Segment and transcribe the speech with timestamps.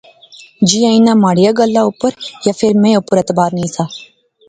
[0.67, 2.11] جیاں انیں مہاڑیا گلاہ اپر
[2.45, 3.83] یا فیر میں اپر اعتبارنہسا